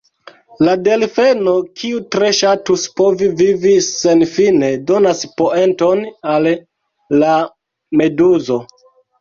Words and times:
La 0.67 0.71
delfeno, 0.85 1.51
kiu 1.81 1.99
tre 2.15 2.29
ŝatus 2.37 2.85
povi 3.03 3.29
vivi 3.43 3.75
senfine, 3.89 4.71
donas 4.93 5.23
poenton 5.43 6.03
al 6.35 6.51
la 7.21 7.39
meduzo. 8.03 8.61